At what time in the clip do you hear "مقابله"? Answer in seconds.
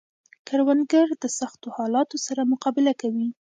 2.51-2.93